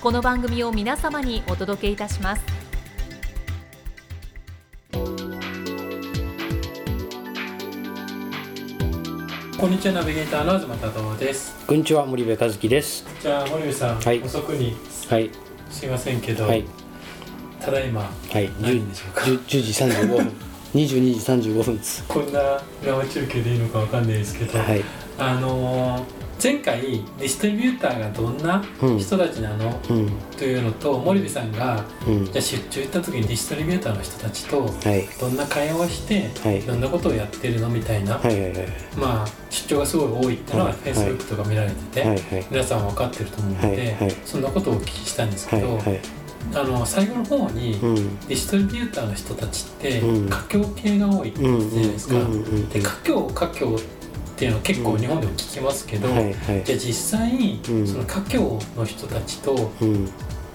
[0.00, 2.42] この番組を皆様にお届けいたします。
[9.58, 11.54] こんにちはナビゲーターの東忠夫です。
[11.66, 13.04] こんにちは森部和樹です。
[13.20, 14.22] じゃあ森部さん、はい。
[14.22, 14.74] 遅くに
[15.10, 15.30] はい。
[15.70, 16.64] すいませんけど、はい。
[17.60, 18.50] ただいまはい。
[18.58, 20.32] 何でしょうか？10 10時35分。
[20.74, 22.04] 22時35分です。
[22.08, 24.82] こんな生中継でいいのかわかんないですけど、はい。
[25.18, 28.98] あのー前回ディストリビューターがどんなうん。
[28.98, 30.10] 人たちなの、うん。
[30.36, 32.24] というのと森部さんがうん。
[32.24, 35.06] じゃあ出張行った時にディストリビューターの人たちとはい。
[35.20, 36.60] どんな会話をして、はい。
[36.62, 37.68] どんなことをやってるの？
[37.68, 38.68] みたいな、はいはいはい。
[38.96, 40.78] まあ出張がすごい多いっていうのははい。
[40.78, 42.46] Facebook とか見られてて、はいはい。
[42.50, 43.94] 皆さん分かってると思うので、はい。
[43.94, 44.16] はい。
[44.24, 45.86] そんなことをお聞きしたんですけど、はい。
[45.86, 46.00] はい。
[46.54, 48.18] あの最後の方に、うん。
[48.20, 50.30] ディストリビューターの人たちってうん。
[50.30, 52.14] 華僑系が多いじゃないですか。
[52.14, 52.68] うんうんうん。
[52.70, 53.99] で華僑華僑
[54.40, 56.64] っていうのは結構日本でも聞きますけど、はいはい。
[56.64, 57.86] じゃあ実際、うん。
[57.86, 60.10] その華僑の人たちとうん。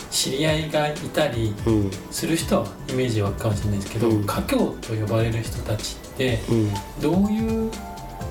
[0.10, 1.92] 知り合いがいたりうん。
[2.10, 4.24] する人はイメージ湧くかもしれないですけど、うん。
[4.26, 6.74] 華僑と呼ばれる人たちってうん。
[7.00, 7.72] どういう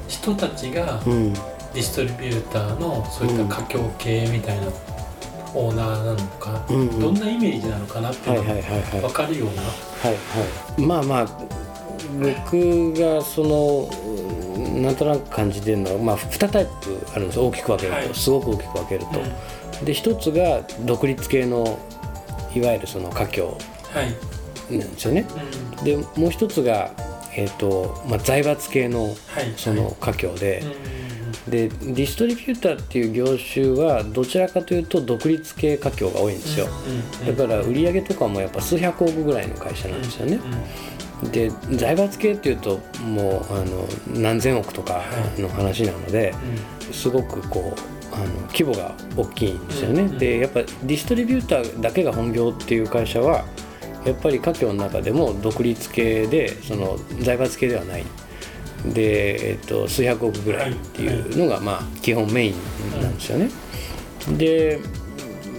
[0.09, 1.33] 人たちがうん。
[1.33, 4.67] ディストリビューターのそういった華僑系みたいな
[5.55, 6.99] オーナーなのか、うんうん。
[6.99, 8.57] どんなイメージなのかなってはいいうはい
[8.97, 9.69] のが分かるような、は
[10.11, 10.15] い
[10.75, 10.83] はい。
[10.85, 11.45] まあまあ
[12.21, 14.14] 僕がそのうん
[14.59, 18.15] なんとなく感じてるのは、まあ、2タイプあるんです大きく分けると、はい。
[18.15, 19.01] すごく大きく分ける
[19.81, 21.79] と、で一つが独立系の
[22.55, 24.03] いわゆるその華僑は
[24.71, 25.27] い、なんですよね。
[25.79, 25.85] うん。
[25.85, 26.91] でもう一つが、
[27.37, 29.15] えーとまあ、財閥系のはい、
[29.57, 30.95] その華僑で、うん
[31.49, 36.67] でディストリビューターっていう業種はどちらかというと独立系華僑が多いんですよ、
[37.27, 40.39] うんだから売上とかもやっぱ数百億ぐらいの会社なんですよね、
[41.23, 43.87] で財閥系っていうともうあの
[44.21, 45.03] 何千億とか
[45.39, 46.35] の話なので、
[46.93, 53.45] すごくこうあの規模が大きいんですよね、うんうんでやっぱディストリビューターだけが本業っていう会社は
[54.05, 58.05] やっぱり華僑の中でも独立系でその財閥系ではない。
[58.93, 63.49] で、えっと、数百億ぐらいっていうのが、まあ、基本メインなんですよね、
[64.37, 64.79] で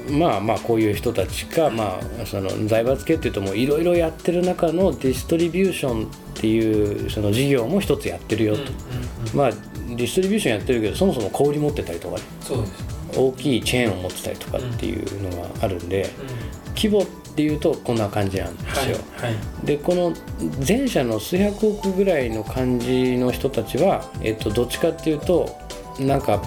[0.09, 8.63] まあまあこういう人たちか、まあ、その財閥系っていうともういろいろやってる中のディストリビューションっていうその事業も一つやってるよと、
[9.33, 12.85] まあディストリビューションやってるけどそもそも小売り持ってたりとかそうです、
[13.17, 16.09] 大きいチェーンを持ってたりとかっていうのがあるんで
[16.75, 17.05] 規模っ
[17.35, 18.97] ていうとこんな感じなんですはいよ。
[19.17, 19.65] はい。
[19.65, 20.13] でこの
[20.65, 25.57] 前者の数百億ぐらいの感じの人たちは、えっと、どっちかっていうと
[25.99, 26.41] なんか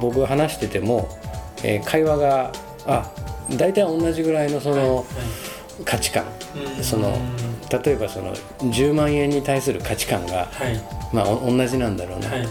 [0.00, 1.08] 僕が話してても、
[1.62, 2.52] えー会話が
[2.86, 3.10] あ
[3.56, 5.04] 大体同じぐらいのその
[5.84, 10.78] 価値観、はいそのうん例えばその10万円に対する価値観が、はい。
[11.12, 12.28] まあ、お同じなんだろうな。
[12.28, 12.48] はい。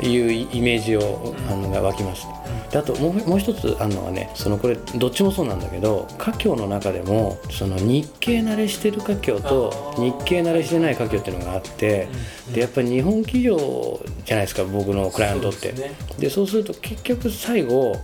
[0.00, 2.26] というイメージを、あのが湧きます。
[2.70, 12.08] であともうもう一つあるのはねそのこれどっちもそうなんだけど華僑の中でもその日系慣れしてる華僑と日系慣れしてない華僑っていうのがあって
[12.48, 12.52] うん。
[12.52, 15.72] でやっぱり日本企業じゃないですか僕のクライアントって。
[15.72, 15.94] ですね。
[16.18, 17.96] でそうすると結局最後、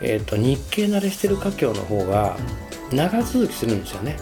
[0.00, 2.36] えー、と日系慣れしてる華僑の方が
[2.92, 4.16] 長続きするんですよね。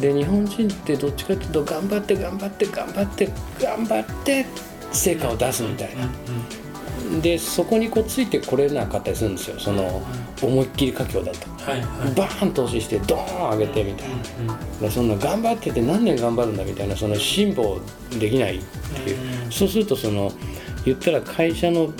[0.00, 4.44] で日本人ってどっちかっていうと頑張って頑張って頑張って頑張って
[4.92, 6.08] 成果を出すみたいな。
[7.22, 9.58] でそこにこうついてこれなかったりするんですよ。
[9.58, 10.02] その
[10.42, 11.70] 思いっきり華僑だと。
[11.70, 12.14] はいはい。
[12.14, 14.08] バーン投資してドーン上げてみたい
[14.46, 14.58] な。
[14.80, 17.76] でそんな頑張ってて何年頑張るんだみたいなその辛抱
[18.18, 18.62] できないっ
[19.04, 19.16] ていう。
[19.50, 20.32] そうするとその
[20.86, 21.92] 言ったら会社の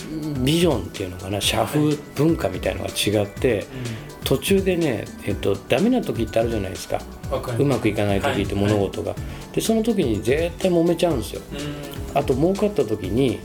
[0.43, 3.67] ビジョンっていうのかな社風文化みたいのが違って
[4.25, 7.01] 途中でね、えっと、ダメな時ってあるじゃないですか。
[7.59, 9.15] うまくいかない時って物事が、
[9.53, 11.43] でその時に絶対揉めちゃうんですよ。
[12.15, 13.41] あと儲かった時に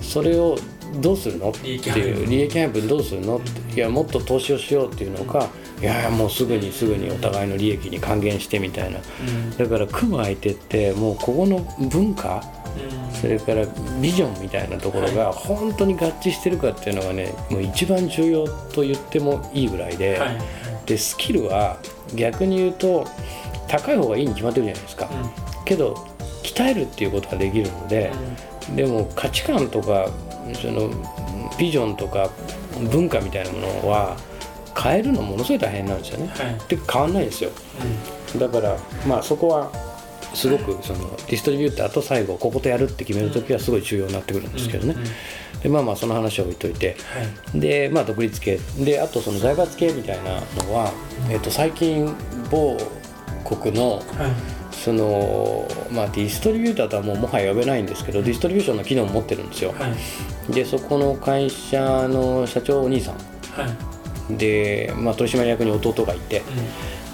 [0.00, 0.56] それを
[1.00, 1.50] どうするの？
[1.50, 3.38] っていう利益配分どうするの？
[3.38, 5.48] っていやもっと投資をしようっていうのか
[5.80, 8.98] いやもうすぐにすぐにお互いの利益に還元してみたいな。
[8.98, 9.56] うん。
[9.56, 11.60] だから組む相手ってもうここの
[11.90, 12.42] 文化
[13.12, 13.64] それから
[14.00, 20.20] ビジョンみたいなところが本当に合致してるかっていうのがねもう一番重要と言ってもいいぐらいで、
[20.86, 21.78] でスキルは
[22.14, 23.06] 逆に言うと
[23.68, 25.08] 高い方がいいに決まってるじゃないですか、
[25.64, 25.94] けど
[26.42, 28.12] 鍛えるっていうことができるので、
[28.76, 30.08] でも価値観とか
[30.60, 30.90] その
[31.58, 32.30] ビジョンとか
[32.90, 34.16] 文化みたいなものは
[34.76, 36.26] 変えるのものすごい大変なんですよね。
[36.28, 36.58] はい。
[36.68, 37.50] で変わんないですよ。
[38.38, 39.70] だからまあそこは
[40.34, 44.96] すごくそのディストリビューターと最後こことやるって決める時はすごい重要になってくるんですけどね、
[45.62, 46.96] でまあまあその話は置いといて。
[47.52, 47.60] はい。
[47.60, 50.92] でまあ独立系であとその財閥系みたいなのは、
[51.30, 52.14] えっと最近
[52.50, 52.76] 某
[53.44, 54.04] 国のはい。
[54.72, 59.88] そのまあディストリビューターとはもうもはや呼べないんですけどディストリビューションの機能を持ってるんですよ、は
[60.48, 60.52] い。
[60.52, 63.14] でそこの会社の社長お兄さん。
[63.14, 63.20] は
[64.30, 64.36] い。
[64.36, 66.42] で、まあ、取締役に弟がいて、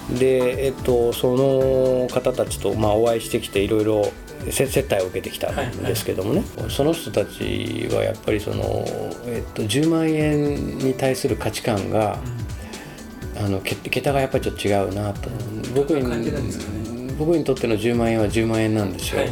[0.08, 4.12] で、えっと、その方たちと、まあ、お会いしてきていろいろ
[4.48, 8.84] 接接待を受けてきたんですけどもね、その人たちはやっぱりその、
[9.26, 12.18] えっと、10万円に対する価値観が、
[13.36, 15.30] あのけ桁がやっぱりちょっと違うなと、
[15.74, 16.32] 僕にね。
[17.18, 19.30] 僕にとっての10万円は10万円なんですよ、はい。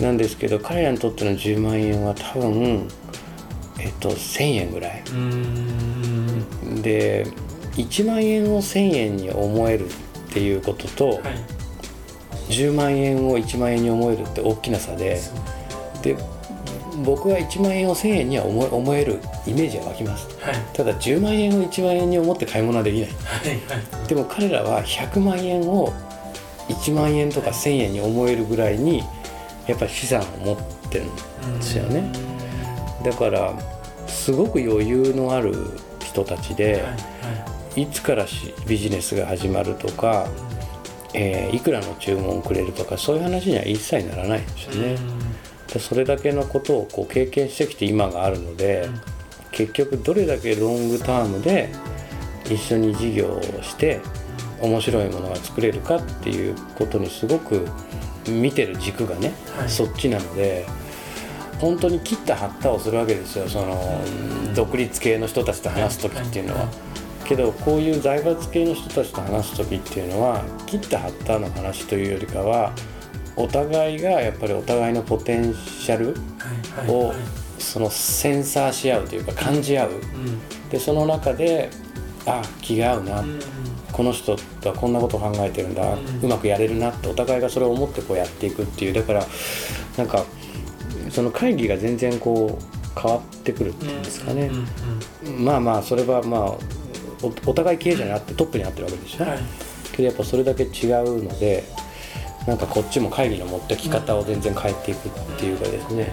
[0.00, 2.88] なんですけど彼らにとっての10万円は多分、
[3.78, 5.02] えっと、1000円ぐらい。
[5.10, 6.82] うん。
[6.82, 7.26] で
[7.76, 9.88] 1万円を1000円に思えるっ
[10.32, 11.20] ていうことと、はい。
[12.48, 15.20] 10万円を1万円に思えるって大きな差で
[16.02, 16.16] で
[17.04, 20.28] 僕は1万円を1000円には思え思えるイメージは湧きます。
[20.40, 20.54] はい。
[20.72, 23.10] ただ10万円を1万円に思って買い物はできない。
[23.10, 25.92] はいでも彼らは100万円を
[26.68, 29.02] 1万円とか1000円に思えるぐらいに
[29.66, 30.56] やっぱり資産を持っ
[30.88, 32.10] てるんですよね。
[33.04, 33.52] だから
[34.06, 35.54] すごく余裕のある
[36.00, 40.26] 人たちで、はいはいつからしビジネスが始まるとか、
[41.12, 44.98] えーいくらの注文をくれるとかそういう話には一切ならないんですよね。
[45.72, 48.88] でそれだけのことをこう経験してきて今があるので、
[49.52, 51.68] 結局どれだけロングタームで
[52.46, 54.00] 一緒に事業をして
[54.60, 57.66] 面白いものが作れるかっていうことにすごく
[58.28, 59.68] 見てる軸がね、はい。
[59.68, 60.66] そっちなので
[61.58, 63.48] 本当に切った張ったをするわけですよ。
[63.48, 64.00] その
[64.54, 66.68] 独立系の人たちと話す時っていうのは。
[67.26, 72.72] はいけどこういう財閥系の人たちと話す時っていうのは切った張ったの話というよりかは
[73.34, 76.16] お互いがやっぱりお互いのポテンシャル
[76.88, 77.16] をはい
[77.58, 79.90] そのセンサーし合うというか感じ合う。
[79.90, 80.68] うん。
[80.68, 81.70] でその中で
[82.26, 83.40] あ気が合うな、うん。
[83.92, 88.92] この人とはこんなこと考えてるんだ、ううんまくやれるなってお互いがそれを思ってこうやっていくっていう。
[88.92, 89.26] だから
[89.96, 90.24] なんか
[91.10, 94.50] その会議が全然こう変わってくるっていうんですかね、
[95.38, 96.58] まあまあそれはまあお
[97.46, 99.40] お互い経営者にあってトップになってるわけですよね、はい。
[99.92, 101.64] けどやっぱそれだけ違うので
[102.46, 106.12] なんかこっちも会議の持ってき方を全然変えていくっていうかですね、で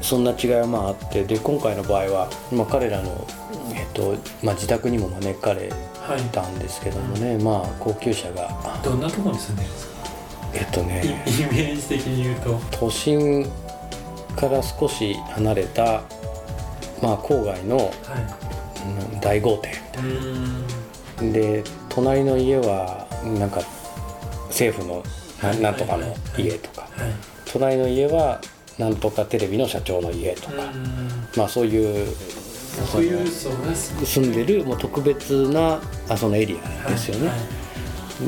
[0.00, 3.26] そんな違いはまああってで今回の場合は、まあ、彼らの、
[3.74, 5.70] えっとまあ、自宅にも招かれ
[6.00, 8.80] はいたんですけどもね、まあ高級車が。
[8.84, 9.92] どんなところに住んでるんですか？
[10.54, 12.60] えっとイイねメージ的に言うと。
[12.70, 13.44] 都心
[14.36, 16.02] から少し離れた、
[17.02, 17.88] まあ、郊外のはい。
[18.40, 18.45] うん
[19.20, 19.70] 大豪邸
[21.20, 21.32] うん。
[21.32, 23.06] で隣の家は
[23.38, 23.60] なんか
[24.48, 25.02] 政府の
[25.42, 25.60] なはい。
[25.60, 26.82] なんとかの家とか。
[26.82, 26.90] はい。
[27.46, 28.40] 隣の家は
[28.78, 31.28] なんとかテレビの社長の家とか、うん。
[31.36, 32.06] まあそういう
[34.04, 37.34] 住んでるもう特別なあそのエリアですよね、は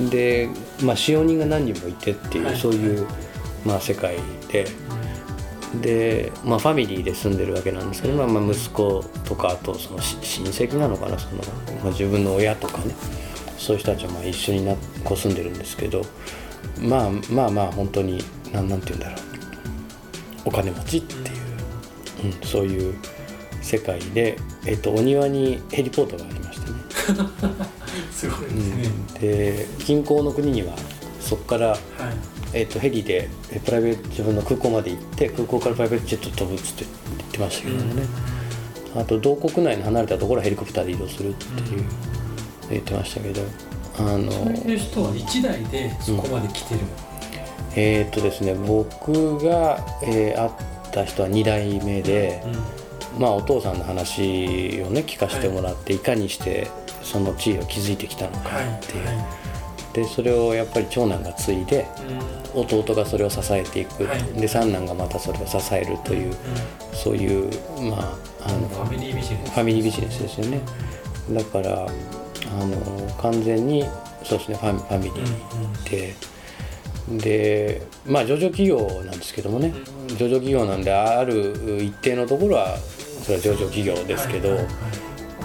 [0.06, 0.10] い。
[0.10, 0.48] で、
[0.82, 2.56] まあ、使用人が何人もいてっていう、はい。
[2.56, 3.06] そういう、
[3.66, 4.16] まあ、世界
[4.50, 4.66] で
[5.74, 11.42] で、まあ、ファミリーで住んでるわけなんですけど、まあ、まあ息子とかあとそのし親戚なのかなその、
[11.82, 12.94] まあ、自分の親とかね
[13.58, 16.02] そういう人たちはまあ一緒になこう住んでるんですけど、
[16.80, 18.22] まあ、まあまあ本当に
[18.52, 19.28] なんなんて言うんだろう。
[20.44, 21.22] お金持ちっていう、
[22.24, 22.94] うん、そういう
[23.60, 26.76] 世界で、えっと、お庭にヘリポートがありましてね。
[28.12, 30.74] すごいですね、で近郊の国には
[31.20, 31.78] そこから、はい
[32.54, 36.84] えっとヘリでえプライベート自分の空港まで行って空港からプライベートジェット飛ぶっつって
[37.18, 38.02] 言ってましたけどもね、
[38.96, 41.84] あと同国内の離れたところはヘリコプターで移動するっていう、
[42.70, 43.42] 言ってましたけど
[43.98, 46.80] あのそういう人は1台でそこまで来てる、
[47.76, 52.42] えっとですね僕が、えー会った人は2代目で、
[53.18, 56.70] まあお父さんの話をね聞かせてもらって、い、かにして
[57.02, 59.12] その地位を築いてきたのかはいっていう、は
[59.92, 64.22] でそれをやっぱり長男が継いでいうん弟がそれを支えていく、はい。
[64.40, 66.34] で三男がまたそれを支えるという、
[66.92, 67.50] そういう
[67.90, 69.50] まああのファミリービジネス。
[69.50, 70.60] ファミリービジネスですよね。
[71.30, 73.84] だからあの完全に
[74.24, 79.72] そうですねファミファミリーで、でまあ上場企業なんですけどもね、
[80.18, 84.74] 上場企業なんである一定のところはそれは上場企業ですけど、はいはいはい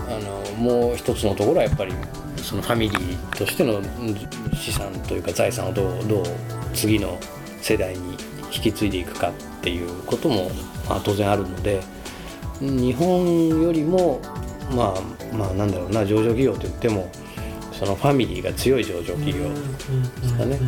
[0.06, 1.94] あのもう一つのところはやっぱり
[2.38, 3.84] そのファミリーとしてのうん
[4.54, 6.24] 資産というか財産をどうどう
[6.74, 7.20] 次の
[7.62, 8.18] 世代に
[8.54, 10.52] 引き継いでいくかっていうことも、
[10.90, 11.82] まあ、当然あるので
[12.60, 14.22] 日本よりも
[14.76, 17.12] まあまあなんだろうな上場企業といっても
[17.72, 20.60] そのファミリーが強い上場企業ですかね。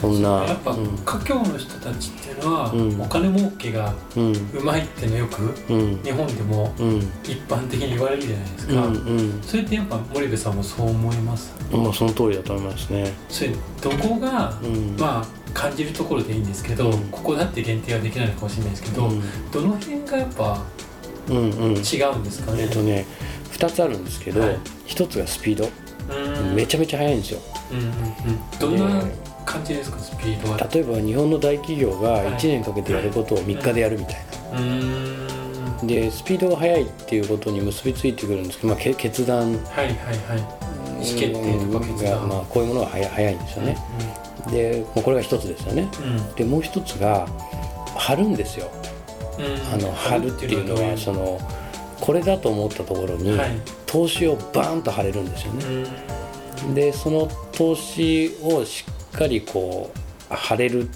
[0.00, 0.96] そんなやっぱうん。
[0.98, 3.00] 華僑の人たちっていうのは、うん。
[3.00, 4.32] お金儲けがうん。
[4.32, 6.02] うまいっていうのよくうん。
[6.04, 6.98] 日本でもうん。
[7.24, 9.42] 一般的に言われるじゃないですか、うんうん。
[9.42, 11.52] それってやっぱ森部さんもそう思います？
[11.72, 13.12] まあその通りだと思いますね。
[13.28, 13.50] それ
[13.82, 14.96] どこが、うん。
[14.96, 15.26] まあ
[15.58, 19.50] 感じるところでいいんですけど、うんここだって限定はできないのかもしれないですけど、うん。
[19.50, 20.62] どの辺がやっぱ
[21.28, 21.74] うんうん。
[21.74, 23.06] 違うんですかね、えっとね
[23.52, 24.58] 2つあるんですけど、はい。
[24.86, 25.68] 1つがスピード。
[26.14, 26.54] うん。
[26.54, 27.40] めちゃめちゃ速いんですよ。
[27.72, 28.76] うんうんうん。
[28.78, 29.04] どんな
[29.44, 29.98] 感じですか？
[29.98, 30.58] スピードは。
[30.72, 32.26] 例えば日本の大企業がはい。
[32.34, 34.16] 1年かけてやることを3日でやるみたい
[34.52, 35.26] うーん。
[35.26, 40.38] なでスピードが速いっていうことに結びついてくるんですけど、まあ、け決断はいはいはい。
[40.38, 42.28] 意思決定とか決断。
[42.28, 44.27] が、まあ、こういうものが速速いんですよね、でもう
[44.94, 45.88] これが1つですよね。
[46.00, 46.34] うん。
[46.34, 47.26] でもう1つが
[47.96, 48.70] 張るんですよ。
[49.38, 49.44] うん。
[49.44, 51.40] うんあの張るっていうのはその
[52.00, 53.60] これだと思ったところにはい。
[53.86, 55.64] 投資をバーンと張れるんですよね、
[56.66, 56.74] うん。
[56.74, 59.90] でその投資をしっかりこ
[60.30, 60.90] う張れる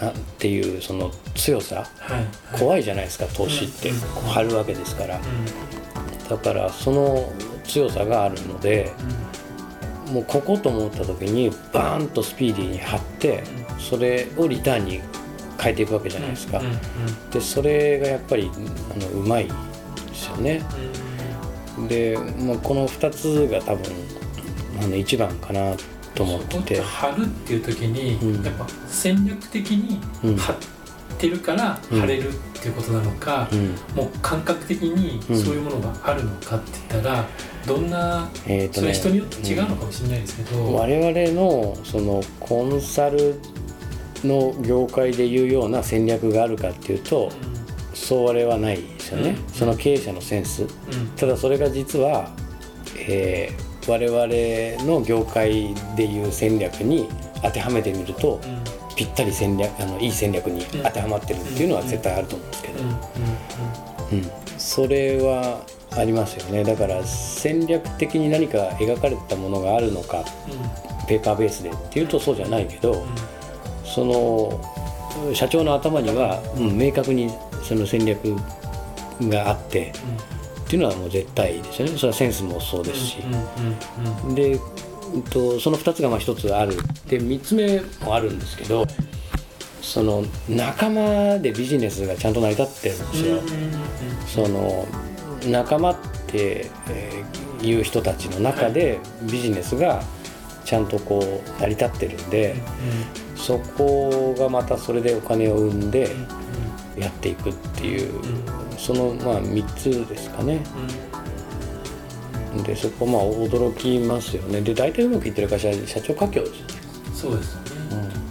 [0.00, 1.86] なっていうその強さ。
[1.98, 2.18] はい。
[2.18, 2.26] はい。
[2.58, 3.90] 怖いじゃないですか投資って。
[3.90, 4.00] うん。
[4.00, 5.16] こう張るわけですから。
[5.16, 5.20] う
[6.28, 7.32] だからその
[7.64, 8.92] 強さがあるので
[10.14, 13.42] もうここと思った時にバーンとスピーディーに張って
[13.80, 15.00] それをリターンに
[15.60, 16.62] 変えていくわけじゃないですか。
[17.32, 18.48] でそれがやっぱり
[18.94, 19.52] あのうまいで
[20.14, 20.62] すよね。
[21.88, 23.82] で、まあ、この2つが多分
[24.80, 25.74] あの一番かな
[26.14, 26.80] と思ってて。
[26.80, 28.44] 張るっていう時に、うん。
[28.44, 30.36] やっぱ戦略的にうん。
[30.36, 30.56] 張っ
[31.28, 32.00] てるからうん。
[32.00, 33.74] 張れるっていうことなのか、うん。
[33.96, 35.44] もう感覚的にうん。
[35.44, 37.24] そういうものがあるのかって言ったら、
[37.66, 38.94] どんなえーとね。
[38.94, 43.40] それ人によって違うのかもしれないですけど、我々のそのコンサル
[44.24, 47.30] の業界でいうような戦略があるかっていうと
[47.92, 49.52] そうあれはないですよね、うん。
[49.52, 50.62] その経営者のセンス。
[50.62, 50.68] うん。
[50.68, 52.30] うんただそれが実は、
[52.96, 57.06] えー我々の業界でいう戦略に
[57.42, 58.40] 当てはめてみると
[58.96, 62.94] ぴったり戦略あのいい戦略に当てはまってるっていうのは絶対あると思うんですけど、うん
[64.56, 66.64] それはありますよね。
[66.64, 70.24] だから戦略的に何か描かれたものがあるのか
[71.06, 73.04] ペーパーベースでっていうとそうじゃないけど、
[73.84, 74.60] その
[75.34, 77.30] 社長の頭には、うん、明確に
[77.62, 78.36] その戦略
[79.22, 79.92] があって
[80.66, 81.96] っていうのはもう絶対ですよね。
[81.96, 83.16] それはセンスもそうですし、
[84.34, 84.60] で、うん
[85.22, 86.76] と、その2つがまあ1つある。
[87.08, 88.86] で3つ目もあるんですけど
[89.82, 93.42] その仲間でビジネスがちゃんと成り立ってるんですよ。
[94.26, 94.86] その
[95.46, 98.98] 仲間って、えーいう人たちの中で
[99.30, 100.02] ビジネスが
[100.64, 102.56] ちゃんとこう成り立ってるんで
[103.36, 106.14] そこがまたそれでお金を生んで
[106.96, 108.22] やっていくっていう
[108.78, 110.60] そのまあ3つですかね
[112.62, 114.60] でそこまあ驚きますよね。
[114.60, 116.72] で大体うまくいってる会社は社長家境ですよね。
[117.14, 117.70] そうですよね、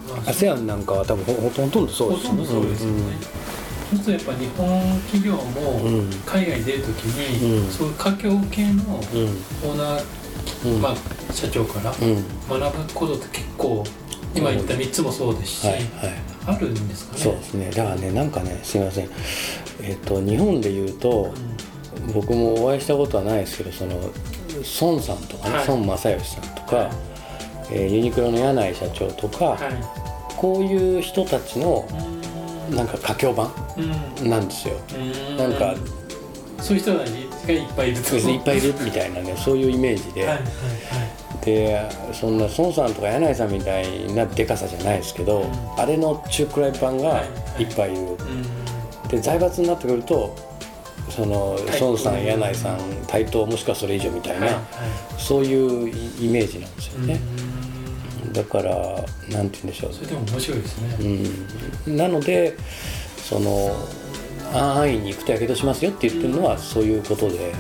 [0.08, 2.18] まあ ASEAN なんかは多分ほほとんどそうですよね。
[2.18, 3.02] ほとんどそうですよね、
[3.92, 6.10] そうするとやっぱ日本企業もうん。
[6.26, 7.72] 海外に出るときに、うん。
[7.72, 9.70] そういう華僑系のうん。
[9.70, 10.04] オーナー、
[10.66, 10.82] うん。
[10.82, 12.60] まあ、社長からうん。
[12.62, 13.84] 学ぶことって結構
[14.36, 15.84] 今言った3つもそうですし、はいはい。
[16.46, 17.20] あるんですかね。
[17.20, 17.70] そうですね。
[17.72, 19.10] だからねなんかねすみません。
[19.82, 21.34] えっ、と日本で言うと
[22.14, 23.96] 僕もお会いしたことはないですけどその
[24.82, 25.68] 孫さんとかね、はい。
[25.68, 26.92] 孫正義さんとか、はい。
[27.72, 29.60] えーユニクロの柳井社長とか、はい。
[30.36, 31.88] こういう人たちの
[32.70, 32.76] うん。
[32.76, 33.52] なんか佳境版
[34.22, 34.30] うん。
[34.30, 35.38] なんですよ、うん。
[35.38, 35.76] なんか
[36.60, 37.12] そういう人たち
[37.48, 38.16] がいっぱいいると。
[38.16, 40.44] いっぱいいるみたいなねそういうイメージで、はいはい
[41.44, 45.52] でそんな孫さんとか柳井さんみたいなでかさじゃないですけど、ん。
[45.78, 47.24] あれの中くらい版がは
[47.60, 47.64] い。
[47.64, 48.18] いっぱいいる、はい
[49.10, 50.36] で財閥になってくると
[51.10, 54.64] その対孫さん柳井さん対等もしくはそれ以上みたいな、うんはい。
[55.18, 57.20] そういうイメージなんですよはいね、
[58.26, 58.34] うん。
[58.34, 59.94] だからなんて言うんでしょう。
[59.94, 61.24] それでも面白いですね、
[61.88, 62.58] うん、なので
[63.18, 63.76] その
[64.54, 67.54] 安易に行くとやけどしますよって言ってるのはそういうことで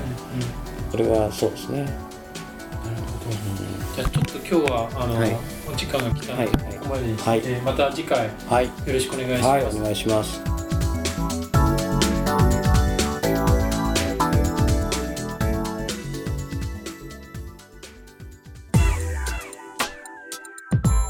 [0.91, 1.81] それはそうですね。
[1.81, 3.95] なるほど。
[3.95, 5.35] じゃあちょっと今日はあの、はい。
[5.71, 6.47] お時間が来たので、はい。
[6.47, 6.77] はい。
[6.77, 7.61] ここまでにして、はい。
[7.61, 8.69] また次回よはい。
[8.85, 9.45] ろしくお願いします。
[9.47, 10.52] はいお願いします